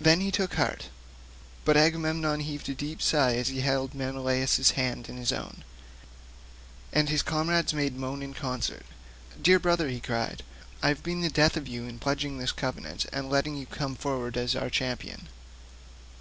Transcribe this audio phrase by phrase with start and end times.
[0.00, 0.90] Then he took heart,
[1.64, 5.64] but Agamemnon heaved a deep sigh as he held Menelaus's hand in his own,
[6.92, 8.86] and his comrades made moan in concert.
[9.42, 10.44] "Dear brother," he cried,
[10.84, 13.96] "I have been the death of you in pledging this covenant and letting you come
[13.96, 15.26] forward as our champion.